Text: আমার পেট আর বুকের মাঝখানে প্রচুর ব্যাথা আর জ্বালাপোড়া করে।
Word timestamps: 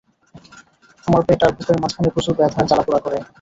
আমার 1.07 1.21
পেট 1.27 1.41
আর 1.45 1.51
বুকের 1.55 1.77
মাঝখানে 1.81 2.09
প্রচুর 2.15 2.33
ব্যাথা 2.37 2.59
আর 2.61 2.67
জ্বালাপোড়া 2.69 2.99
করে। 3.05 3.17